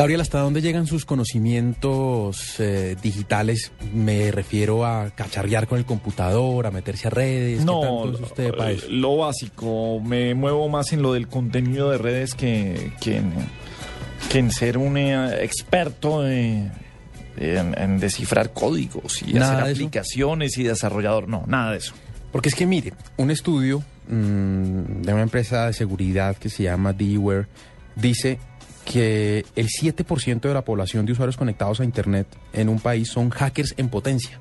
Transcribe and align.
Gabriel, 0.00 0.22
¿hasta 0.22 0.40
dónde 0.40 0.62
llegan 0.62 0.86
sus 0.86 1.04
conocimientos 1.04 2.58
eh, 2.58 2.96
digitales? 3.02 3.70
Me 3.92 4.30
refiero 4.30 4.86
a 4.86 5.10
cacharrear 5.10 5.66
con 5.68 5.76
el 5.78 5.84
computador, 5.84 6.66
a 6.66 6.70
meterse 6.70 7.08
a 7.08 7.10
redes. 7.10 7.66
No, 7.66 7.80
¿Qué 7.82 7.86
tanto 7.86 8.12
es 8.14 8.20
usted 8.20 8.54
para 8.54 8.70
eso? 8.70 8.86
lo 8.88 9.18
básico. 9.18 10.00
Me 10.00 10.34
muevo 10.34 10.70
más 10.70 10.94
en 10.94 11.02
lo 11.02 11.12
del 11.12 11.28
contenido 11.28 11.90
de 11.90 11.98
redes 11.98 12.34
que, 12.34 12.92
que, 12.98 13.18
en, 13.18 13.30
que 14.30 14.38
en 14.38 14.50
ser 14.50 14.78
un 14.78 14.96
eh, 14.96 15.44
experto 15.44 16.26
eh, 16.26 16.70
en, 17.36 17.78
en 17.78 17.98
descifrar 18.00 18.54
códigos 18.54 19.20
y 19.22 19.34
Nada 19.34 19.52
hacer 19.52 19.64
de 19.66 19.72
eso. 19.72 19.80
aplicaciones 19.82 20.56
y 20.56 20.62
desarrollador. 20.62 21.28
No, 21.28 21.44
nada 21.46 21.72
de 21.72 21.76
eso. 21.76 21.92
Porque 22.32 22.48
es 22.48 22.54
que 22.54 22.64
mire, 22.64 22.94
un 23.18 23.30
estudio 23.30 23.82
mm, 24.08 25.02
de 25.02 25.12
una 25.12 25.22
empresa 25.22 25.66
de 25.66 25.74
seguridad 25.74 26.36
que 26.38 26.48
se 26.48 26.62
llama 26.62 26.94
Deware 26.94 27.48
dice 27.96 28.38
que 28.90 29.44
el 29.54 29.68
7% 29.68 30.40
de 30.40 30.54
la 30.54 30.64
población 30.64 31.06
de 31.06 31.12
usuarios 31.12 31.36
conectados 31.36 31.78
a 31.78 31.84
Internet 31.84 32.26
en 32.52 32.68
un 32.68 32.80
país 32.80 33.08
son 33.08 33.30
hackers 33.30 33.74
en 33.76 33.88
potencia. 33.88 34.40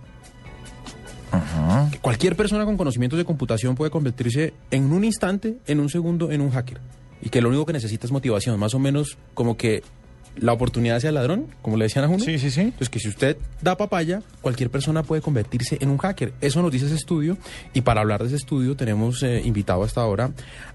Que 1.92 2.00
Cualquier 2.00 2.36
persona 2.36 2.66
con 2.66 2.76
conocimientos 2.76 3.20
de 3.20 3.26
computación 3.26 3.76
puede 3.76 3.92
convertirse 3.92 4.56
en 4.72 4.92
un 4.92 5.04
instante, 5.04 5.58
en 5.68 5.80
un 5.80 5.90
segundo, 5.90 6.32
en 6.32 6.42
un 6.42 6.50
hacker. 6.50 6.80
Y 7.22 7.30
que 7.30 7.42
lo 7.42 7.50
único 7.50 7.68
que 7.68 7.74
necesita 7.74 8.08
es 8.08 8.12
motivación, 8.12 8.60
más 8.60 8.74
o 8.74 8.80
menos 8.80 9.20
como 9.36 9.56
que 9.56 9.84
la 10.42 10.54
oportunidad 10.54 11.00
sea 11.00 11.10
el 11.10 11.16
ladrón, 11.16 11.48
como 11.62 11.78
le 11.78 11.86
decían 11.86 12.06
a 12.06 12.08
uno. 12.08 12.20
Sí, 12.20 12.40
sí, 12.40 12.50
sí. 12.52 12.62
Entonces, 12.62 12.90
que 12.90 13.00
si 13.00 13.10
usted 13.10 13.38
da 13.62 13.78
papaya, 13.78 14.22
cualquier 14.42 14.70
persona 14.70 15.04
puede 15.04 15.22
convertirse 15.22 15.78
en 15.82 15.90
un 15.90 15.98
hacker. 15.98 16.34
Eso 16.42 16.62
nos 16.62 16.72
dice 16.72 16.86
ese 16.86 16.96
estudio. 16.96 17.38
Y 17.74 17.82
para 17.82 18.02
hablar 18.02 18.22
de 18.22 18.28
ese 18.28 18.38
estudio, 18.38 18.76
tenemos 18.76 19.22
eh, 19.24 19.42
invitado 19.44 19.84
hasta 19.84 20.02
ahora 20.02 20.32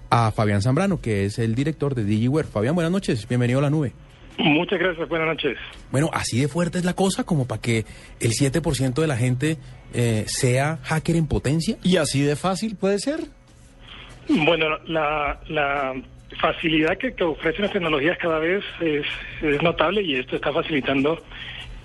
a 0.09 0.31
Fabián 0.31 0.61
Zambrano, 0.61 1.01
que 1.01 1.25
es 1.25 1.39
el 1.39 1.55
director 1.55 1.95
de 1.95 2.03
DigiWare. 2.03 2.47
Fabián, 2.47 2.75
buenas 2.75 2.91
noches. 2.91 3.27
Bienvenido 3.27 3.59
a 3.59 3.63
la 3.63 3.69
nube. 3.69 3.93
Muchas 4.37 4.79
gracias, 4.79 5.07
buenas 5.07 5.29
noches. 5.29 5.57
Bueno, 5.91 6.09
así 6.13 6.39
de 6.39 6.47
fuerte 6.47 6.77
es 6.77 6.85
la 6.85 6.93
cosa 6.93 7.23
como 7.23 7.47
para 7.47 7.61
que 7.61 7.85
el 8.19 8.31
7% 8.31 8.93
de 8.93 9.07
la 9.07 9.15
gente 9.15 9.57
eh, 9.93 10.25
sea 10.27 10.79
hacker 10.83 11.15
en 11.15 11.27
potencia. 11.27 11.77
¿Y 11.83 11.97
así 11.97 12.21
de 12.21 12.35
fácil 12.35 12.75
puede 12.75 12.99
ser? 12.99 13.21
Bueno, 14.27 14.65
la, 14.87 15.39
la 15.47 15.93
facilidad 16.39 16.97
que, 16.97 17.13
ofrecen 17.23 17.63
las 17.63 17.71
tecnologías 17.71 18.17
cada 18.17 18.39
vez 18.39 18.63
es, 18.81 19.05
es 19.41 19.61
notable 19.61 20.01
y 20.01 20.15
esto 20.15 20.35
está 20.35 20.51
facilitando 20.51 21.21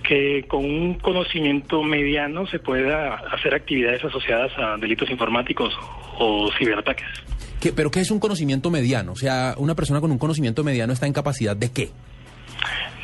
que 0.03 0.45
con 0.47 0.65
un 0.65 0.95
conocimiento 0.95 1.83
mediano 1.83 2.47
se 2.47 2.59
pueda 2.59 3.15
hacer 3.31 3.53
actividades 3.53 4.03
asociadas 4.03 4.51
a 4.57 4.77
delitos 4.77 5.09
informáticos 5.11 5.73
o 6.17 6.49
ciberataques. 6.57 7.05
¿Qué- 7.59 7.71
¿Pero 7.71 7.91
qué 7.91 7.99
es 7.99 8.09
un 8.09 8.19
conocimiento 8.19 8.71
mediano? 8.71 9.11
O 9.11 9.15
sea, 9.15 9.53
una 9.57 9.75
persona 9.75 10.01
con 10.01 10.11
un 10.11 10.17
conocimiento 10.17 10.63
mediano 10.63 10.91
está 10.93 11.05
en 11.05 11.13
capacidad 11.13 11.55
de 11.55 11.71
qué? 11.71 11.89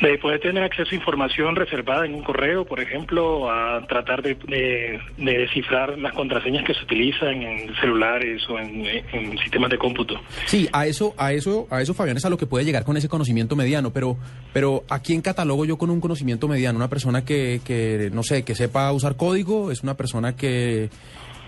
De 0.00 0.16
poder 0.18 0.38
tener 0.40 0.62
acceso 0.62 0.90
a 0.92 0.94
información 0.94 1.56
reservada 1.56 2.06
en 2.06 2.14
un 2.14 2.22
correo, 2.22 2.64
por 2.64 2.78
ejemplo, 2.78 3.50
a 3.50 3.84
tratar 3.88 4.22
de, 4.22 4.36
de- 4.46 5.00
de 5.16 5.38
descifrar 5.38 5.98
las 5.98 6.12
contraseñas 6.12 6.64
que 6.64 6.72
se 6.72 6.84
utilizan 6.84 7.42
en 7.42 7.74
celulares 7.80 8.42
o 8.48 8.58
en, 8.60 8.86
en 8.86 9.36
sistemas 9.38 9.70
de 9.70 9.78
cómputo. 9.78 10.14
Sí, 10.46 10.68
a 10.72 10.86
eso, 10.86 11.14
a 11.16 11.32
eso, 11.32 11.66
a 11.70 11.82
eso, 11.82 11.94
Fabián, 11.94 12.16
es 12.16 12.24
a 12.24 12.30
lo 12.30 12.36
que 12.38 12.46
puede 12.46 12.64
llegar 12.64 12.84
con 12.84 12.96
ese 12.96 13.08
conocimiento 13.08 13.56
mediano, 13.56 13.92
pero, 13.92 14.16
pero 14.52 14.84
¿a 14.88 15.00
quién 15.02 15.20
catalogo 15.20 15.64
yo 15.64 15.78
con 15.78 15.90
un 15.90 16.00
conocimiento 16.00 16.46
mediano? 16.46 16.78
Una 16.78 16.88
persona 16.88 17.24
que, 17.24 17.60
que 17.64 18.10
no 18.12 18.22
sé, 18.22 18.44
que 18.44 18.54
sepa 18.54 18.92
usar 18.92 19.16
código, 19.16 19.72
es 19.72 19.82
una 19.82 19.96
persona 19.96 20.36
que, 20.36 20.90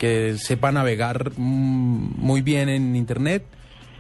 que 0.01 0.35
sepa 0.39 0.73
navegar 0.73 1.31
mm, 1.37 2.15
muy 2.19 2.41
bien 2.43 2.69
en 2.69 2.97
internet. 2.97 3.45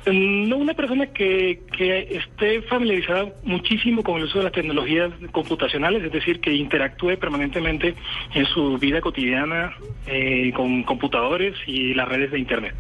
No 0.06 0.56
una 0.56 0.74
persona 0.74 1.06
que, 1.06 1.62
que 1.76 2.16
esté 2.16 2.62
familiarizada 2.62 3.32
muchísimo 3.42 4.02
con 4.02 4.16
el 4.16 4.24
uso 4.24 4.38
de 4.38 4.44
las 4.44 4.52
tecnologías 4.52 5.10
computacionales, 5.30 6.02
es 6.02 6.12
decir, 6.12 6.40
que 6.40 6.54
interactúe 6.54 7.18
permanentemente 7.18 7.94
en 8.34 8.46
su 8.46 8.78
vida 8.78 9.00
cotidiana 9.00 9.74
eh, 10.06 10.52
con 10.54 10.82
computadores 10.84 11.54
y 11.66 11.94
las 11.94 12.08
redes 12.08 12.30
de 12.30 12.38
Internet. 12.38 12.74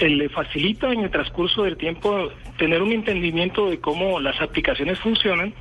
Eh, 0.00 0.08
le 0.08 0.28
facilita 0.28 0.92
en 0.92 1.00
el 1.00 1.10
transcurso 1.10 1.64
del 1.64 1.76
tiempo 1.76 2.30
tener 2.56 2.82
un 2.82 2.92
entendimiento 2.92 3.70
de 3.70 3.78
cómo 3.78 4.20
las 4.20 4.40
aplicaciones 4.40 4.98
funcionan 4.98 5.54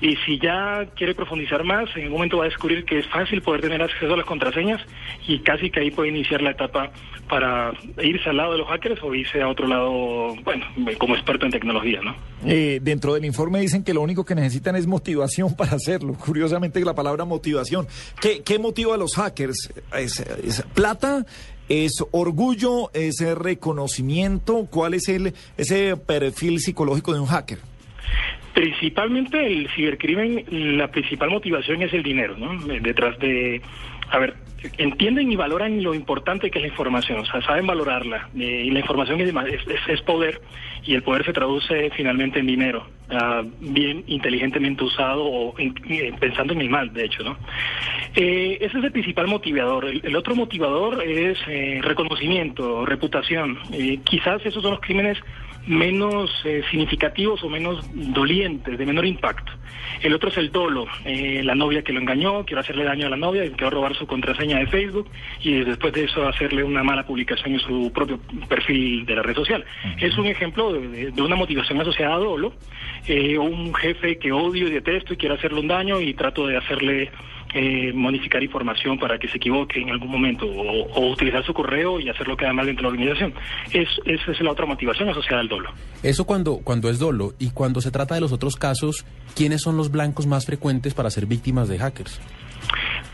y 0.00 0.16
si 0.24 0.38
ya 0.38 0.86
quiere 0.94 1.14
profundizar 1.14 1.64
más, 1.64 1.88
en 1.96 2.06
un 2.06 2.12
momento 2.12 2.38
va 2.38 2.44
a 2.44 2.48
descubrir 2.48 2.84
que 2.84 2.98
es 2.98 3.06
fácil 3.06 3.42
poder 3.42 3.62
tener 3.62 3.82
acceso 3.82 4.12
a 4.12 4.16
las 4.16 4.26
contraseñas 4.26 4.80
y 5.26 5.38
casi 5.40 5.70
que 5.70 5.80
ahí 5.80 5.90
puede 5.90 6.10
iniciar 6.10 6.42
la 6.42 6.50
etapa 6.50 6.90
para 7.28 7.72
irse 8.02 8.28
al 8.28 8.36
lado 8.36 8.52
de 8.52 8.58
los 8.58 8.68
hackers 8.68 9.02
o 9.02 9.14
irse 9.14 9.42
a 9.42 9.48
otro 9.48 9.66
lado, 9.66 10.36
bueno, 10.44 10.64
como 10.98 11.16
experto 11.16 11.46
en 11.46 11.52
tecnología, 11.52 12.00
¿no? 12.02 12.14
Eh, 12.44 12.78
dentro 12.82 13.14
del 13.14 13.24
informe 13.24 13.60
dicen 13.60 13.82
que 13.82 13.92
lo 13.92 14.02
único 14.02 14.24
que 14.24 14.34
necesitan 14.34 14.76
es 14.76 14.86
motivación 14.86 15.54
para 15.56 15.72
hacerlo. 15.72 16.14
Curiosamente 16.14 16.80
la 16.80 16.94
palabra 16.94 17.24
motivación. 17.24 17.86
¿Qué, 18.20 18.42
qué 18.42 18.58
motiva 18.58 18.94
a 18.94 18.98
los 18.98 19.16
hackers? 19.16 19.72
¿Es, 19.96 20.20
es 20.20 20.62
plata? 20.74 21.26
¿Es 21.68 22.04
orgullo? 22.12 22.90
¿Es 22.94 23.16
reconocimiento? 23.36 24.66
¿Cuál 24.70 24.94
es 24.94 25.08
el 25.08 25.34
ese 25.56 25.96
perfil 25.96 26.60
psicológico 26.60 27.12
de 27.12 27.20
un 27.20 27.26
hacker? 27.26 27.58
Principalmente 28.54 29.46
el 29.46 29.68
cibercrimen, 29.74 30.78
la 30.78 30.88
principal 30.90 31.30
motivación 31.30 31.82
es 31.82 31.92
el 31.92 32.02
dinero, 32.02 32.36
¿no? 32.38 32.56
Detrás 32.80 33.18
de, 33.18 33.60
a 34.10 34.18
ver, 34.18 34.34
entienden 34.78 35.30
y 35.32 35.36
valoran 35.36 35.82
lo 35.82 35.94
importante 35.94 36.50
que 36.50 36.58
es 36.58 36.62
la 36.62 36.68
información, 36.68 37.20
o 37.20 37.26
sea, 37.26 37.40
saben 37.42 37.66
valorarla. 37.66 38.28
eh, 38.38 38.64
y 38.66 38.70
la 38.70 38.80
información 38.80 39.20
es, 39.20 39.32
poder 40.02 40.40
y 40.84 40.94
el 40.94 41.02
poder 41.02 41.24
se 41.24 41.32
traduce 41.32 41.90
finalmente 41.96 42.38
en 42.38 42.46
dinero, 42.46 42.86
ah, 43.10 43.42
bien 43.60 44.04
inteligentemente 44.06 44.84
usado 44.84 45.24
o 45.24 45.58
en- 45.58 45.74
eh, 45.88 46.12
pensando 46.18 46.52
en 46.52 46.60
el 46.60 46.68
mal, 46.70 46.92
de 46.92 47.04
hecho, 47.04 47.22
¿no? 47.24 47.36
Eh, 48.14 48.58
ese 48.60 48.78
es 48.78 48.84
el 48.84 48.92
principal 48.92 49.26
motivador. 49.26 49.84
El, 49.86 50.00
el 50.04 50.16
otro 50.16 50.34
motivador 50.34 51.02
es 51.02 51.38
eh, 51.48 51.80
reconocimiento, 51.82 52.86
reputación. 52.86 53.58
Eh, 53.72 53.98
quizás 54.04 54.44
esos 54.46 54.62
son 54.62 54.72
los 54.72 54.80
crímenes 54.80 55.18
menos 55.66 56.30
eh, 56.44 56.62
significativos 56.70 57.42
o 57.42 57.48
menos 57.48 57.84
dolientes, 57.94 58.78
de 58.78 58.86
menor 58.86 59.06
impacto. 59.06 59.52
El 60.02 60.14
otro 60.14 60.28
es 60.28 60.36
el 60.36 60.52
dolo, 60.52 60.86
eh, 61.04 61.42
la 61.42 61.54
novia 61.54 61.82
que 61.82 61.92
lo 61.92 62.00
engañó, 62.00 62.44
quiere 62.44 62.60
hacerle 62.60 62.84
daño 62.84 63.06
a 63.06 63.10
la 63.10 63.16
novia, 63.16 63.42
quiere 63.50 63.70
robar 63.70 63.94
su 63.94 64.06
contraseña 64.06 64.58
de 64.58 64.66
Facebook 64.66 65.08
y 65.40 65.64
después 65.64 65.92
de 65.92 66.04
eso 66.04 66.26
hacerle 66.28 66.62
una 66.62 66.82
mala 66.82 67.06
publicación 67.06 67.54
en 67.54 67.60
su 67.60 67.92
propio 67.92 68.18
perfil 68.48 69.06
de 69.06 69.16
la 69.16 69.22
red 69.22 69.34
social. 69.34 69.64
Es 69.98 70.16
un 70.18 70.26
ejemplo 70.26 70.72
de, 70.72 71.12
una 71.20 71.36
motivación 71.36 71.80
asociada 71.80 72.14
a 72.14 72.18
dolo, 72.18 72.52
eh, 73.06 73.38
un 73.38 73.74
jefe 73.74 74.18
que 74.18 74.32
odio 74.32 74.68
y 74.68 74.70
detesto 74.70 75.14
y 75.14 75.16
quiere 75.16 75.34
hacerle 75.34 75.60
un 75.60 75.68
daño 75.68 76.00
y 76.00 76.14
trato 76.14 76.46
de 76.46 76.56
hacerle 76.56 77.10
eh, 77.54 77.92
modificar 77.94 78.42
información 78.42 78.98
para 78.98 79.18
que 79.18 79.28
se 79.28 79.36
equivoque 79.36 79.80
en 79.80 79.90
algún 79.90 80.10
momento 80.10 80.46
o, 80.46 81.10
utilizar 81.10 81.44
su 81.44 81.54
correo 81.54 82.00
y 82.00 82.08
hacerlo 82.08 82.36
quedar 82.36 82.54
mal 82.54 82.66
dentro 82.66 82.90
de 82.90 82.96
la 82.96 83.00
organización. 83.00 83.34
Es, 83.72 83.88
esa 84.04 84.32
es 84.32 84.40
la 84.40 84.50
otra 84.50 84.66
motivación 84.66 85.08
asociada 85.08 85.40
al 85.40 85.48
dolo. 85.48 85.70
Eso 86.02 86.24
cuando, 86.24 86.58
cuando 86.58 86.88
es 86.88 86.98
dolo. 86.98 87.34
Y 87.38 87.50
cuando 87.50 87.80
se 87.80 87.90
trata 87.90 88.14
de 88.14 88.20
los 88.20 88.32
otros 88.32 88.56
casos, 88.56 89.04
¿quiénes 89.34 89.62
son 89.62 89.76
los 89.76 89.90
blancos 89.90 90.26
más 90.26 90.46
frecuentes 90.46 90.94
para 90.94 91.10
ser 91.10 91.26
víctimas 91.26 91.68
de 91.68 91.78
hackers? 91.78 92.20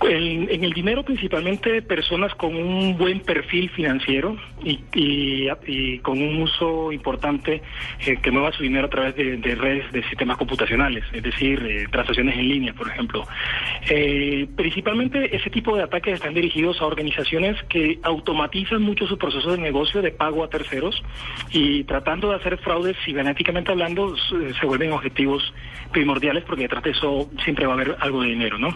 En, 0.08 0.48
el 0.64 0.72
dinero 0.72 1.04
principalmente 1.04 1.80
personas 1.82 2.34
con 2.34 2.56
un 2.56 2.96
buen 2.98 3.20
perfil 3.20 3.70
financiero 3.70 4.36
y, 4.64 4.80
y- 4.94 5.98
con 5.98 6.20
un 6.20 6.42
uso 6.42 6.90
importante 6.92 7.62
eh, 8.06 8.16
que 8.22 8.30
mueva 8.30 8.52
su 8.52 8.62
dinero 8.62 8.86
a 8.86 8.90
través 8.90 9.14
de, 9.16 9.36
de 9.36 9.54
redes 9.54 9.90
de 9.92 10.02
sistemas 10.08 10.36
computacionales, 10.36 11.04
es 11.12 11.22
decir, 11.22 11.62
eh, 11.68 11.86
transacciones 11.90 12.36
en 12.36 12.48
línea, 12.48 12.72
por 12.72 12.88
ejemplo. 12.88 13.26
Eh, 13.88 14.46
principalmente 14.56 15.34
ese 15.36 15.50
tipo 15.50 15.76
de 15.76 15.82
ataques 15.84 16.14
están 16.14 16.34
dirigidos 16.34 16.80
a 16.80 16.86
organizaciones 16.86 17.62
que 17.64 17.98
automatizan 18.02 18.82
mucho 18.82 19.06
su 19.06 19.18
proceso 19.18 19.52
de 19.52 19.58
negocio 19.58 20.02
de 20.02 20.10
pago 20.10 20.42
a 20.44 20.48
terceros 20.48 21.02
y 21.50 21.84
tratando 21.84 22.30
de 22.30 22.36
hacer 22.36 22.58
fraudes 22.58 22.96
cibernéticamente 23.04 23.70
hablando 23.70 24.16
se 24.16 24.66
vuelven 24.66 24.92
objetivos 24.92 25.52
primordiales 25.92 26.44
porque 26.44 26.62
detrás 26.62 26.82
de 26.84 26.90
eso 26.90 27.30
siempre 27.44 27.66
va 27.66 27.72
a 27.72 27.76
haber 27.76 27.96
algo 28.00 28.22
de 28.22 28.28
dinero, 28.28 28.58
¿no? 28.58 28.68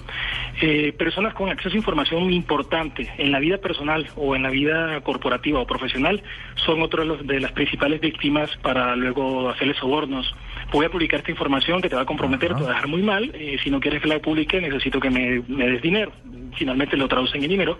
Eh, 0.61 0.93
personas 1.17 1.33
con 1.33 1.49
acceso 1.49 1.75
a 1.75 1.79
información 1.79 2.31
importante 2.31 3.11
en 3.17 3.33
la 3.33 3.39
vida 3.39 3.57
personal 3.57 4.07
o 4.17 4.37
en 4.37 4.43
la 4.43 4.51
vida 4.51 5.01
corporativa 5.01 5.59
o 5.59 5.67
profesional 5.67 6.23
son 6.57 6.83
otro 6.83 7.17
de, 7.17 7.41
las 7.41 7.53
principales 7.53 8.03
víctimas 8.03 8.55
para 8.61 8.95
luego 8.97 9.49
hacerles 9.49 9.79
sobornos. 9.79 10.35
Voy 10.73 10.85
a 10.85 10.91
publicar 10.91 11.21
esta 11.21 11.31
información 11.31 11.81
que 11.81 11.89
te 11.89 11.97
va 11.97 12.03
a 12.03 12.05
comprometer, 12.05 12.55
te 12.55 12.61
va 12.61 12.69
a 12.69 12.75
dejar 12.75 12.89
muy 12.89 13.03
mal. 13.03 13.31
eh, 13.35 13.57
si 13.65 13.71
no 13.71 13.81
quieres 13.81 14.03
que 14.03 14.09
la 14.09 14.19
publique, 14.19 14.61
necesito 14.61 15.01
que 15.01 15.09
me, 15.09 15.41
me 15.49 15.71
des 15.71 15.81
dinero. 15.81 16.13
Finalmente 16.57 16.97
lo 16.97 17.09
traducen 17.09 17.43
en 17.43 17.51
dinero. 17.51 17.79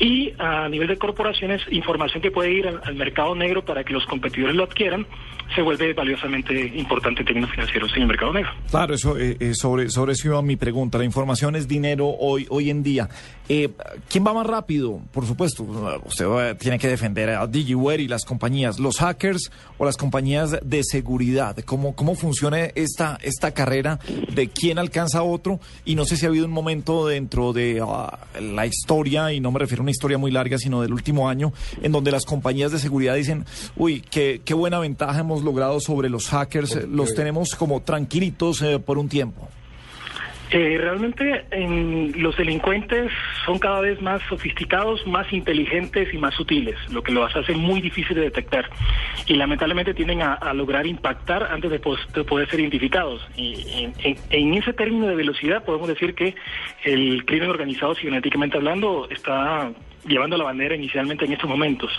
Y 0.00 0.32
a 0.38 0.68
nivel 0.68 0.88
de 0.88 0.96
corporaciones, 0.98 1.62
información 1.70 2.22
que 2.22 2.30
puede 2.30 2.52
ir 2.52 2.66
al, 2.68 2.94
mercado 2.94 3.34
negro 3.34 3.64
para 3.64 3.84
que 3.84 3.92
los 3.92 4.04
competidores 4.06 4.54
lo 4.54 4.64
adquieran, 4.64 5.06
se 5.54 5.60
vuelve 5.62 5.92
valiosamente 5.92 6.72
importante 6.76 7.20
en 7.20 7.26
términos 7.26 7.50
financieros 7.50 7.90
en 7.96 8.02
el 8.02 8.08
mercado 8.08 8.32
negro. 8.32 8.50
Claro, 8.70 8.94
eso 8.94 9.18
eh, 9.18 9.36
eh, 9.38 9.54
sobre, 9.54 9.90
sobre 9.90 10.12
eso 10.12 10.28
iba 10.28 10.40
mi 10.42 10.56
pregunta. 10.56 10.98
La 10.98 11.04
información 11.04 11.56
es 11.56 11.68
dinero 11.68 12.06
hoy, 12.08 12.46
hoy 12.48 12.70
en 12.70 12.82
día. 12.82 13.08
Eh, 13.48 13.68
¿Quién 14.08 14.24
va 14.26 14.32
más 14.32 14.46
rápido? 14.46 15.00
Por 15.12 15.26
supuesto, 15.26 15.64
usted 16.04 16.26
va- 16.26 16.54
tiene 16.54 16.78
que 16.78 16.88
defender 16.88 17.30
a 17.30 17.46
DigiWare 17.46 18.00
y 18.00 18.08
las 18.08 18.24
compañías, 18.24 18.78
los 18.78 18.98
hackers 18.98 19.50
o 19.78 19.84
las 19.84 19.96
compañías 19.96 20.56
de 20.62 20.82
seguridad. 20.84 21.56
¿Cómo, 21.66 21.94
cómo 21.94 22.14
funciona 22.14 22.58
esta, 22.74 23.18
esta 23.22 23.52
carrera 23.52 23.98
de 24.32 24.48
quién 24.48 24.78
alcanza 24.78 25.18
a 25.18 25.22
otro 25.22 25.60
y 25.84 25.96
no 25.96 26.04
sé 26.04 26.16
si 26.16 26.24
ha 26.24 26.28
habido 26.28 26.46
un 26.46 26.52
momento 26.52 27.06
dentro 27.06 27.52
de 27.52 27.82
ah, 27.86 28.11
la 28.40 28.66
historia, 28.66 29.32
y 29.32 29.40
no 29.40 29.50
me 29.50 29.58
refiero 29.58 29.82
a 29.82 29.84
una 29.84 29.90
historia 29.90 30.18
muy 30.18 30.30
larga, 30.30 30.58
sino 30.58 30.82
del 30.82 30.92
último 30.92 31.28
año, 31.28 31.52
en 31.82 31.92
donde 31.92 32.10
las 32.10 32.24
compañías 32.24 32.72
de 32.72 32.78
seguridad 32.78 33.14
dicen, 33.14 33.44
uy, 33.76 34.00
qué, 34.00 34.40
qué 34.44 34.54
buena 34.54 34.78
ventaja 34.78 35.20
hemos 35.20 35.42
logrado 35.42 35.80
sobre 35.80 36.08
los 36.08 36.28
hackers, 36.28 36.86
los 36.88 37.14
tenemos 37.14 37.54
como 37.54 37.82
tranquilitos 37.82 38.62
eh, 38.62 38.78
por 38.78 38.98
un 38.98 39.08
tiempo. 39.08 39.48
Eh, 40.52 40.76
realmente 40.78 41.46
en, 41.50 42.12
los 42.22 42.36
delincuentes 42.36 43.10
son 43.46 43.58
cada 43.58 43.80
vez 43.80 44.02
más 44.02 44.20
sofisticados, 44.28 45.06
más 45.06 45.32
inteligentes 45.32 46.12
y 46.12 46.18
más 46.18 46.34
sutiles, 46.34 46.76
lo 46.90 47.02
que 47.02 47.10
los 47.10 47.34
hace 47.34 47.54
muy 47.54 47.80
difícil 47.80 48.16
de 48.16 48.22
detectar. 48.22 48.68
Y 49.26 49.34
lamentablemente 49.34 49.94
tienden 49.94 50.20
a, 50.20 50.52
lograr 50.52 50.86
impactar 50.86 51.44
antes 51.44 51.70
de, 51.70 51.78
poder 51.78 52.50
ser 52.50 52.60
identificados. 52.60 53.26
Y 53.34 53.92
en, 54.04 54.16
en, 54.28 54.54
ese 54.54 54.74
término 54.74 55.06
de 55.06 55.14
velocidad 55.14 55.64
podemos 55.64 55.88
decir 55.88 56.14
que 56.14 56.34
el 56.84 57.24
crimen 57.24 57.48
organizado, 57.48 57.94
cibernéticamente 57.94 58.58
hablando, 58.58 59.08
está 59.10 59.72
llevando 60.06 60.36
la 60.36 60.44
bandera 60.44 60.74
inicialmente 60.74 61.24
en 61.24 61.32
estos 61.32 61.48
momentos. 61.48 61.90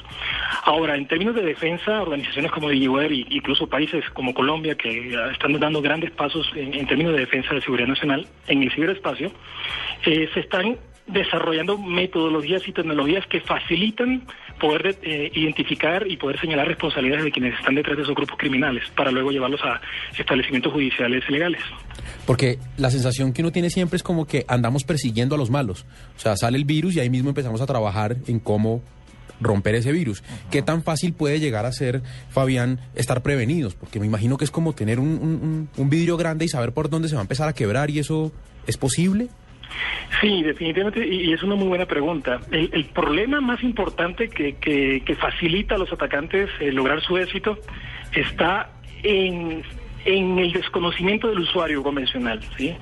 Ahora, 0.64 0.96
en 0.96 1.08
términos 1.08 1.36
de 1.36 1.44
defensa, 1.44 2.02
organizaciones 2.02 2.52
como 2.52 2.70
DigiWare 2.70 3.14
e 3.14 3.26
incluso 3.30 3.68
países 3.68 4.04
como 4.12 4.34
Colombia, 4.34 4.76
que 4.76 5.16
están 5.32 5.60
dando 5.60 5.82
grandes 5.82 6.12
pasos 6.12 6.52
en, 6.56 6.86
términos 6.88 7.14
de 7.14 7.20
defensa 7.20 7.54
de 7.54 7.62
seguridad 7.62 7.88
nacional 7.88 8.28
en 8.48 8.64
el 8.64 8.72
ciberespacio, 8.72 9.32
eh, 10.06 10.30
se 10.34 10.40
están 10.40 10.78
desarrollando 11.08 11.78
metodologías 11.78 12.68
y 12.68 12.72
tecnologías 12.72 13.26
que 13.28 13.42
facilitan 13.42 14.24
poder 14.60 14.98
eh, 15.02 15.32
identificar 15.34 16.06
y 16.10 16.16
poder 16.18 16.40
señalar 16.40 16.68
responsabilidades 16.68 17.26
de 17.26 17.32
quienes 17.32 17.60
están 17.60 17.76
detrás 17.76 17.98
de 17.98 18.04
esos 18.04 18.16
grupos 18.16 18.38
criminales 18.38 18.84
para 18.96 19.12
luego 19.12 19.32
llevarlos 19.32 19.62
a 19.64 19.82
establecimientos 20.18 20.72
judiciales 20.72 21.30
legales. 21.30 21.62
Porque 22.26 22.58
la 22.78 22.90
sensación 22.90 23.34
que 23.34 23.42
uno 23.42 23.52
tiene 23.52 23.70
siempre 23.70 23.98
es 23.98 24.04
como 24.04 24.26
que 24.26 24.46
andamos 24.48 24.86
persiguiendo 24.86 25.36
a 25.36 25.38
los 25.38 25.50
malos. 25.50 25.86
O 26.16 26.20
sea, 26.20 26.38
sale 26.38 26.58
el 26.58 26.66
virus 26.66 26.96
y 26.96 27.02
ahí 27.02 27.10
mismo 27.10 27.30
empezamos 27.30 27.60
a 27.60 27.66
trabajar 27.66 28.16
en 28.28 28.40
cómo 28.40 28.82
romper 29.42 29.76
ese 29.76 29.92
virus. 29.92 30.24
¿Qué 30.50 30.62
tan 30.62 30.84
fácil 30.84 31.12
puede 31.12 31.42
llegar 31.42 31.66
a 31.66 31.72
ser, 31.74 32.02
Fabián, 32.30 32.80
estar 32.96 33.22
prevenidos? 33.24 33.76
Porque 33.76 34.00
me 34.00 34.06
imagino 34.06 34.38
que 34.38 34.46
es 34.46 34.52
como 34.52 34.74
tener 34.74 35.00
un, 35.00 35.68
un 35.76 35.90
vidrio 35.90 36.16
grande 36.16 36.46
y 36.46 36.48
saber 36.48 36.72
por 36.72 36.90
dónde 36.90 37.10
se 37.10 37.16
va 37.16 37.22
a 37.22 37.24
empezar 37.24 37.50
a 37.50 37.54
quebrar 37.54 37.90
y 37.90 38.00
eso 38.00 38.32
es 38.68 38.78
posible. 38.78 39.28
Sí, 40.22 40.44
definitivamente, 40.44 41.06
y, 41.06 41.34
es 41.34 41.44
una 41.44 41.56
muy 41.56 41.68
buena 41.68 41.86
pregunta. 41.86 42.40
El, 42.52 42.86
problema 42.86 43.42
más 43.42 43.64
importante 43.64 44.30
que, 44.30 44.56
que, 44.56 45.16
facilita 45.16 45.76
a 45.76 45.78
los 45.78 45.92
atacantes 45.92 46.50
eh, 46.60 46.72
lograr 46.72 47.02
su 47.02 47.18
éxito 47.18 47.58
está 48.14 48.70
en 49.04 49.64
en 50.06 50.40
el 50.40 50.52
desconocimiento 50.52 51.28
del 51.30 51.40
usuario 51.40 51.84
convencional, 51.84 52.40
¿sí? 52.58 52.76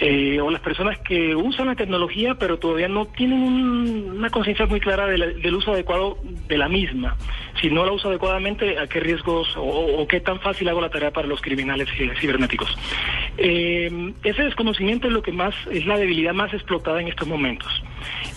Eh, 0.00 0.40
o 0.40 0.50
las 0.50 0.60
personas 0.60 0.98
que 0.98 1.34
usan 1.34 1.66
la 1.66 1.74
tecnología 1.74 2.36
pero 2.36 2.58
todavía 2.58 2.88
no 2.88 3.06
tienen 3.06 4.10
una 4.16 4.30
conciencia 4.30 4.66
muy 4.66 4.80
clara 4.80 5.06
del 5.06 5.54
uso 5.54 5.72
adecuado 5.72 6.18
de 6.46 6.58
la 6.58 6.68
misma. 6.68 7.16
Si 7.60 7.70
no 7.70 7.84
la 7.84 7.92
uso 7.92 8.08
adecuadamente, 8.08 8.78
¿a 8.78 8.86
qué 8.86 9.00
riesgos 9.00 9.52
o, 9.56 10.06
qué 10.08 10.20
tan 10.20 10.40
fácil 10.40 10.68
hago 10.68 10.80
la 10.80 10.90
tarea 10.90 11.10
para 11.10 11.26
los 11.26 11.40
criminales 11.40 11.88
cibernéticos? 12.20 12.76
Eh, 13.36 14.12
ese 14.22 14.42
desconocimiento 14.42 15.08
es 15.08 15.12
lo 15.12 15.22
que 15.22 15.32
más 15.32 15.54
es 15.70 15.86
la 15.86 15.96
debilidad 15.96 16.34
más 16.34 16.52
explotada 16.54 17.00
en 17.00 17.08
estos 17.08 17.26
momentos 17.26 17.82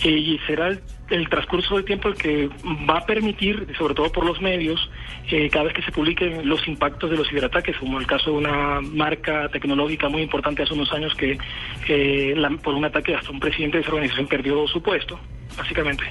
y 0.03 0.39
será 0.47 0.69
el 1.09 1.29
transcurso 1.29 1.75
del 1.75 1.85
tiempo 1.85 2.07
el 2.07 2.15
que 2.15 2.49
va 2.89 2.99
a 2.99 3.05
permitir, 3.05 3.67
sobre 3.77 3.93
todo 3.93 4.11
por 4.11 4.25
los 4.25 4.41
medios, 4.41 4.89
eh, 5.29 5.49
cada 5.49 5.65
vez 5.65 5.73
que 5.73 5.81
se 5.81 5.91
publiquen 5.91 6.47
los 6.47 6.65
impactos 6.67 7.09
de 7.09 7.17
los 7.17 7.27
ciberataques, 7.27 7.77
como 7.77 7.99
el 7.99 8.07
caso 8.07 8.31
de 8.31 8.37
una 8.37 8.81
marca 8.81 9.49
tecnológica 9.49 10.09
muy 10.09 10.21
importante 10.21 10.63
hace 10.63 10.73
unos 10.73 10.91
años 10.93 11.13
que 11.15 11.37
por 12.63 12.73
un 12.73 12.85
ataque 12.85 13.15
hasta 13.15 13.31
un 13.31 13.39
presidente 13.39 13.77
de 13.77 13.83
esa 13.83 13.91
organización 13.91 14.27
perdió 14.27 14.67
su 14.67 14.81
puesto, 14.81 15.19
básicamente. 15.57 16.03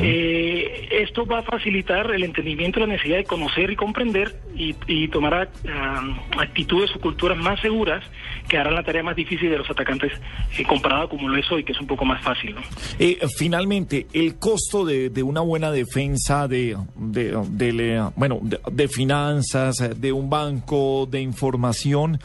Eh, 0.00 0.88
esto 0.90 1.26
va 1.26 1.40
a 1.40 1.42
facilitar 1.42 2.10
el 2.10 2.24
entendimiento 2.24 2.80
de 2.80 2.86
la 2.86 2.92
necesidad 2.94 3.18
de 3.18 3.24
conocer 3.24 3.70
y 3.70 3.76
comprender 3.76 4.40
y, 4.54 5.08
tomar 5.08 5.50
ah, 5.68 6.02
actitudes 6.38 6.94
o 6.94 7.00
culturas 7.00 7.38
más 7.38 7.60
seguras 7.60 8.04
que 8.48 8.58
harán 8.58 8.74
la 8.74 8.82
tarea 8.82 9.02
más 9.02 9.16
difícil 9.16 9.50
de 9.50 9.58
los 9.58 9.70
atacantes 9.70 10.12
eh, 10.58 10.64
comparada 10.64 11.08
como 11.08 11.28
lo 11.28 11.36
es 11.36 11.50
hoy, 11.50 11.64
que 11.64 11.72
es 11.72 11.80
un 11.80 11.86
poco 11.86 12.04
más 12.04 12.22
fácil. 12.22 12.54
finalmente, 13.36 14.06
el 14.12 14.38
costo 14.38 14.84
de, 14.84 15.10
de 15.10 15.22
una 15.22 15.40
buena 15.40 15.70
defensa 15.70 16.48
de, 16.48 16.76
de, 16.96 18.10
bueno, 18.16 18.40
de, 18.42 18.88
finanzas, 18.88 19.76
de 20.00 20.12
un 20.12 20.28
banco, 20.28 21.06
de 21.10 21.20
información, 21.20 22.18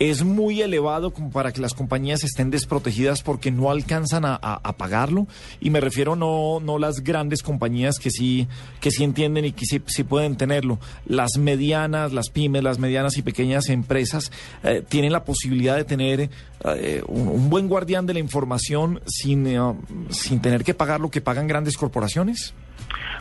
es 0.00 0.24
muy 0.24 0.62
elevado 0.62 1.12
como 1.12 1.30
para 1.30 1.52
que 1.52 1.60
las 1.60 1.74
compañías 1.74 2.24
estén 2.24 2.50
desprotegidas 2.50 3.22
porque 3.22 3.50
no 3.50 3.70
alcanzan 3.70 4.24
a, 4.24 4.40
pagarlo. 4.78 5.26
Y 5.60 5.68
me 5.68 5.78
refiero 5.78 6.16
no, 6.16 6.58
no 6.58 6.78
las 6.78 7.04
grandes 7.04 7.42
compañías 7.42 7.98
que 7.98 8.10
sí, 8.10 8.48
que 8.80 8.90
sí 8.90 9.04
entienden 9.04 9.44
y 9.44 9.52
que 9.52 9.66
sí, 9.66 10.02
pueden 10.02 10.36
tenerlo. 10.36 10.78
Las 11.04 11.36
medianas, 11.36 12.14
las 12.14 12.30
pymes, 12.30 12.62
las 12.62 12.78
medianas 12.78 13.18
y 13.18 13.22
pequeñas 13.22 13.68
empresas 13.68 14.32
eh, 14.62 14.82
tienen 14.88 15.12
la 15.12 15.24
posibilidad 15.24 15.76
de 15.76 15.84
tener 15.84 16.30
eh, 16.64 17.02
un, 17.06 17.50
buen 17.50 17.68
guardián 17.68 18.06
de 18.06 18.14
la 18.14 18.20
información 18.20 19.02
sin, 19.06 19.46
eh, 19.46 19.60
sin 20.08 20.40
tener 20.40 20.64
que 20.64 20.72
pagar 20.72 21.00
lo 21.00 21.10
que 21.10 21.20
pagan 21.20 21.46
grandes 21.46 21.76
corporaciones. 21.76 22.54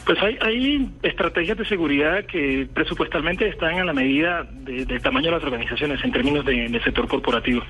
Pues 0.10 0.18
hay, 0.24 0.90
estrategias 1.04 1.56
de 1.56 1.66
seguridad 1.66 2.26
que 2.26 2.68
presupuestalmente 2.74 3.48
están 3.48 3.78
a 3.78 3.84
la 3.84 3.94
medida 3.94 4.42
del 4.42 5.00
tamaño 5.04 5.28
de 5.28 5.34
las 5.34 5.44
organizaciones 5.44 6.04
en 6.04 6.12
términos 6.12 6.44
de, 6.46 6.82
sector 6.84 7.08
corporativo. 7.08 7.62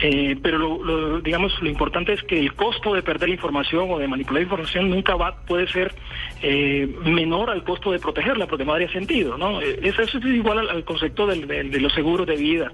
Eh, 0.00 0.36
pero 0.40 0.58
lo, 0.58 1.20
digamos, 1.20 1.60
lo 1.60 1.68
importante 1.68 2.12
es 2.12 2.22
que 2.22 2.38
el 2.38 2.54
costo 2.54 2.94
de 2.94 3.02
perder 3.02 3.30
información 3.30 3.90
o 3.90 3.98
de 3.98 4.06
manipular 4.06 4.44
información 4.44 4.90
nunca 4.90 5.16
va, 5.16 5.40
puede 5.40 5.66
ser 5.66 5.92
eh, 6.40 6.86
menor 7.04 7.50
al 7.50 7.64
costo 7.64 7.90
de 7.90 7.98
protegerla, 7.98 8.46
porque 8.46 8.64
no 8.64 8.74
haría 8.74 8.88
sentido, 8.92 9.36
¿no? 9.36 9.60
Eh, 9.60 9.80
eso, 9.82 10.02
es 10.02 10.14
igual 10.24 10.68
al, 10.68 10.84
concepto 10.84 11.26
de 11.26 11.80
los 11.80 11.92
seguros 11.94 12.28
de 12.28 12.36
vida, 12.36 12.70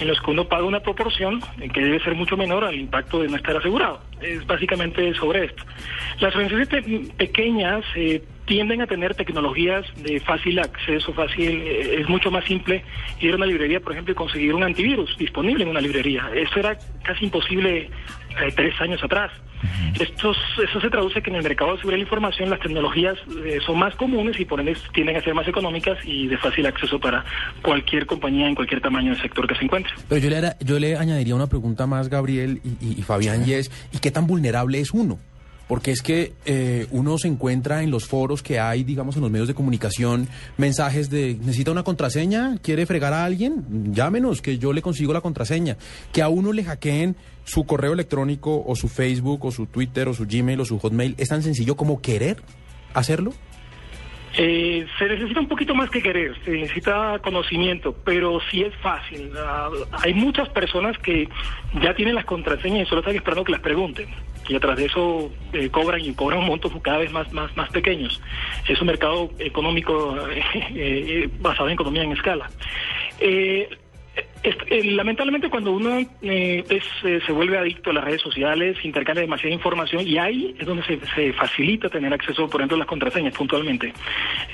en 0.00 0.08
los 0.08 0.20
que 0.20 0.32
uno 0.32 0.48
paga 0.48 0.64
una 0.64 0.80
proporción 0.80 1.40
que 1.72 1.80
debe 1.80 2.00
ser 2.00 2.16
mucho 2.16 2.36
menor 2.36 2.64
al 2.64 2.74
impacto 2.74 3.22
de 3.22 3.28
no 3.28 3.36
estar 3.36 3.56
asegurado. 3.56 4.00
Es 4.20 4.44
básicamente 4.48 5.14
sobre 5.14 5.44
esto. 5.44 5.62
Las 6.18 6.34
organizaciones 6.34 7.12
pequeñas 7.12 7.84
eh, 7.94 8.20
tienden 8.48 8.80
a 8.80 8.86
tener 8.86 9.14
tecnologías 9.14 9.84
de 10.02 10.18
fácil 10.20 10.58
acceso, 10.58 11.12
fácil, 11.12 11.60
eh, 11.60 12.00
es 12.00 12.08
mucho 12.08 12.30
más 12.30 12.44
simple 12.46 12.82
ir 13.20 13.32
a 13.34 13.36
una 13.36 13.44
librería, 13.44 13.78
por 13.78 13.92
ejemplo, 13.92 14.12
y 14.12 14.14
conseguir 14.14 14.54
un 14.54 14.64
antivirus 14.64 15.16
disponible 15.18 15.64
en 15.64 15.70
una 15.70 15.82
librería. 15.82 16.30
Eso 16.34 16.58
era 16.58 16.76
casi 17.04 17.26
imposible 17.26 17.90
eh, 18.40 18.52
tres 18.56 18.80
años 18.80 19.04
atrás. 19.04 19.30
Esto, 19.98 20.32
eso 20.62 20.80
se 20.80 20.88
traduce 20.88 21.20
que 21.20 21.30
en 21.30 21.36
el 21.36 21.42
mercado 21.42 21.72
de 21.72 21.78
seguridad 21.78 21.96
de 21.96 22.02
la 22.02 22.04
información 22.04 22.48
las 22.48 22.60
tecnologías 22.60 23.18
eh, 23.44 23.58
son 23.66 23.78
más 23.78 23.94
comunes 23.96 24.38
y 24.38 24.44
por 24.44 24.60
ende 24.60 24.76
tienden 24.94 25.16
a 25.16 25.20
ser 25.20 25.34
más 25.34 25.48
económicas 25.48 25.98
y 26.04 26.28
de 26.28 26.38
fácil 26.38 26.64
acceso 26.66 26.98
para 27.00 27.24
cualquier 27.60 28.06
compañía 28.06 28.48
en 28.48 28.54
cualquier 28.54 28.80
tamaño 28.80 29.12
del 29.12 29.20
sector 29.20 29.46
que 29.46 29.56
se 29.56 29.64
encuentre. 29.64 29.92
Pero 30.08 30.20
yo 30.20 30.30
le, 30.30 30.52
yo 30.60 30.78
le 30.78 30.96
añadiría 30.96 31.34
una 31.34 31.48
pregunta 31.48 31.86
más, 31.86 32.08
Gabriel 32.08 32.60
y, 32.64 33.00
y 33.00 33.02
Fabián, 33.02 33.42
y 33.46 33.54
es, 33.54 33.70
¿y 33.92 33.98
qué 33.98 34.10
tan 34.12 34.26
vulnerable 34.26 34.78
es 34.78 34.92
uno? 34.92 35.18
Porque 35.68 35.90
es 35.90 36.02
que 36.02 36.32
eh, 36.46 36.86
uno 36.90 37.18
se 37.18 37.28
encuentra 37.28 37.82
en 37.82 37.90
los 37.90 38.06
foros 38.06 38.42
que 38.42 38.58
hay, 38.58 38.82
digamos, 38.84 39.16
en 39.16 39.22
los 39.22 39.30
medios 39.30 39.46
de 39.46 39.54
comunicación, 39.54 40.28
mensajes 40.56 41.10
de, 41.10 41.36
necesita 41.40 41.70
una 41.70 41.82
contraseña, 41.82 42.56
quiere 42.62 42.86
fregar 42.86 43.12
a 43.12 43.24
alguien, 43.24 43.92
llámenos, 43.92 44.40
que 44.40 44.58
yo 44.58 44.72
le 44.72 44.82
consigo 44.82 45.12
la 45.12 45.20
contraseña, 45.20 45.76
que 46.12 46.22
a 46.22 46.28
uno 46.28 46.52
le 46.52 46.64
hackeen 46.64 47.16
su 47.44 47.64
correo 47.64 47.92
electrónico 47.92 48.64
o 48.66 48.74
su 48.74 48.88
Facebook 48.88 49.44
o 49.44 49.50
su 49.50 49.66
Twitter 49.66 50.08
o 50.08 50.14
su 50.14 50.26
Gmail 50.26 50.60
o 50.60 50.64
su 50.64 50.78
Hotmail, 50.78 51.14
es 51.18 51.28
tan 51.28 51.42
sencillo 51.42 51.76
como 51.76 52.00
querer 52.00 52.38
hacerlo. 52.94 53.32
Eh, 54.36 54.86
se 54.98 55.06
necesita 55.06 55.40
un 55.40 55.48
poquito 55.48 55.74
más 55.74 55.90
que 55.90 56.02
querer, 56.02 56.32
se 56.44 56.52
necesita 56.52 57.18
conocimiento, 57.24 57.94
pero 58.04 58.38
sí 58.50 58.62
es 58.62 58.74
fácil. 58.76 59.32
Ah, 59.36 59.68
hay 60.02 60.14
muchas 60.14 60.48
personas 60.50 60.96
que 60.98 61.28
ya 61.82 61.94
tienen 61.94 62.14
las 62.14 62.24
contraseñas 62.24 62.86
y 62.86 62.88
solo 62.88 63.00
están 63.00 63.16
esperando 63.16 63.44
que 63.44 63.52
las 63.52 63.60
pregunten. 63.60 64.06
Y 64.48 64.56
atrás 64.56 64.76
de 64.76 64.86
eso 64.86 65.30
eh, 65.52 65.68
cobran 65.68 66.00
y 66.00 66.12
cobran 66.12 66.44
montos 66.44 66.72
cada 66.82 66.98
vez 66.98 67.12
más, 67.12 67.30
más, 67.32 67.54
más 67.56 67.70
pequeños. 67.70 68.20
Es 68.66 68.80
un 68.80 68.86
mercado 68.86 69.30
económico 69.38 70.16
eh, 70.74 71.28
basado 71.40 71.68
en 71.68 71.74
economía 71.74 72.02
en 72.02 72.12
escala. 72.12 72.50
Eh, 74.42 74.84
lamentablemente 74.92 75.50
cuando 75.50 75.72
uno 75.72 75.98
eh, 75.98 76.06
eh, 76.22 77.20
se 77.26 77.32
vuelve 77.32 77.58
adicto 77.58 77.90
a 77.90 77.92
las 77.92 78.04
redes 78.04 78.22
sociales, 78.22 78.76
intercambia 78.84 79.22
demasiada 79.22 79.52
información 79.52 80.06
y 80.06 80.16
ahí 80.16 80.54
es 80.58 80.66
donde 80.66 80.84
se, 80.84 81.32
facilita 81.32 81.88
tener 81.88 82.12
acceso, 82.12 82.48
por 82.48 82.60
ejemplo, 82.60 82.76
a 82.76 82.78
las 82.78 82.86
contraseñas 82.86 83.34
puntualmente. 83.34 83.92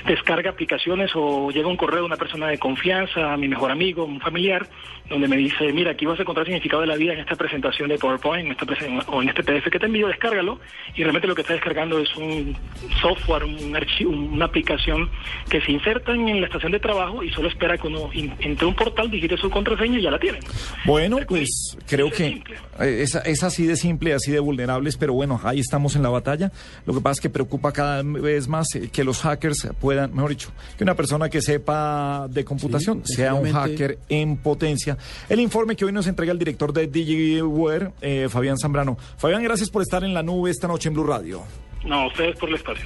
Descarga 0.07 0.49
aplicaciones 0.49 1.11
o 1.13 1.51
llega 1.51 1.67
un 1.67 1.77
correo 1.77 1.99
de 1.99 2.05
una 2.05 2.17
persona 2.17 2.47
de 2.47 2.57
confianza, 2.57 3.33
a 3.33 3.37
mi 3.37 3.47
mejor 3.47 3.71
amigo, 3.71 4.05
un 4.05 4.19
familiar, 4.19 4.67
donde 5.07 5.27
me 5.27 5.37
dice, 5.37 5.71
mira, 5.71 5.91
aquí 5.91 6.05
vas 6.05 6.17
a 6.17 6.23
encontrar 6.23 6.47
significado 6.47 6.81
de 6.81 6.87
la 6.87 6.95
vida 6.95 7.13
en 7.13 7.19
esta 7.19 7.35
presentación 7.35 7.89
de 7.89 7.99
PowerPoint 7.99 8.45
en 8.45 8.51
esta 8.51 8.65
o 9.07 9.21
en 9.21 9.29
este 9.29 9.43
PDF 9.43 9.69
que 9.69 9.79
te 9.79 9.85
envío, 9.85 10.07
descárgalo 10.07 10.59
y 10.95 11.03
realmente 11.03 11.27
lo 11.27 11.35
que 11.35 11.41
está 11.41 11.53
descargando 11.53 11.99
es 11.99 12.15
un 12.15 12.57
software, 13.01 13.43
un 13.43 13.75
una 14.05 14.45
aplicación 14.45 15.09
que 15.49 15.61
se 15.61 15.71
inserta 15.71 16.13
en 16.13 16.41
la 16.41 16.47
estación 16.47 16.71
de 16.71 16.79
trabajo 16.79 17.23
y 17.23 17.29
solo 17.29 17.49
espera 17.49 17.77
que 17.77 17.87
uno 17.87 18.09
entre 18.13 18.65
un 18.65 18.73
portal, 18.73 19.11
digite 19.11 19.37
su 19.37 19.49
contraseña 19.49 19.74
contraseña 19.75 19.99
y 19.99 20.01
ya 20.01 20.11
la 20.11 20.19
tienen. 20.19 20.41
Bueno, 20.85 21.17
pues 21.27 21.77
creo 21.87 22.09
que 22.11 22.41
eh, 22.79 23.01
es, 23.01 23.15
es 23.15 23.43
así 23.43 23.65
de 23.65 23.75
simple, 23.75 24.13
así 24.13 24.31
de 24.31 24.39
vulnerables, 24.39 24.97
pero 24.97 25.13
bueno, 25.13 25.39
ahí 25.43 25.59
estamos 25.59 25.95
en 25.95 26.03
la 26.03 26.09
batalla. 26.09 26.51
Lo 26.85 26.93
que 26.93 27.01
pasa 27.01 27.13
es 27.13 27.21
que 27.21 27.29
preocupa 27.29 27.71
cada 27.71 28.01
vez 28.03 28.47
más 28.47 28.67
eh, 28.75 28.89
que 28.91 29.03
los 29.03 29.21
hackers 29.21 29.67
puedan, 29.79 30.13
mejor 30.13 30.29
dicho, 30.31 30.51
que 30.77 30.83
una 30.83 30.95
persona 30.95 31.29
que 31.29 31.41
sepa 31.41 32.27
de 32.29 32.43
computación 32.43 33.01
Sí, 33.05 33.15
sea 33.15 33.33
un 33.33 33.51
hacker 33.51 33.99
en 34.09 34.37
potencia. 34.37 34.97
El 35.29 35.39
informe 35.39 35.75
que 35.75 35.85
hoy 35.85 35.91
nos 35.91 36.07
entrega 36.07 36.31
el 36.31 36.39
director 36.39 36.73
de 36.73 36.87
DigiWare, 36.87 37.91
eh, 38.01 38.27
Fabián 38.29 38.57
Zambrano. 38.57 38.97
Fabián, 39.17 39.43
gracias 39.43 39.69
por 39.69 39.81
estar 39.81 40.03
en 40.03 40.13
la 40.13 40.23
nube 40.23 40.51
esta 40.51 40.67
noche 40.67 40.89
en 40.89 40.95
Blue 40.95 41.05
Radio. 41.05 41.43
No, 41.85 42.07
ustedes 42.07 42.35
por 42.37 42.49
el 42.49 42.55
espacio. 42.55 42.83